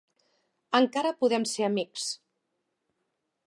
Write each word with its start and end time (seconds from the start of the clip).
Encara 0.79 1.11
podem 1.19 1.45
ser 1.51 1.67
amics. 1.67 2.09